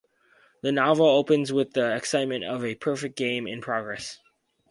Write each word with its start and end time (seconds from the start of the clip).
The 0.63 0.71
novel 0.71 1.05
opens 1.05 1.53
with 1.53 1.73
the 1.73 1.95
excitement 1.95 2.43
of 2.43 2.65
a 2.65 2.73
perfect 2.73 3.15
game 3.15 3.45
in 3.45 3.61
progress. 3.61 4.17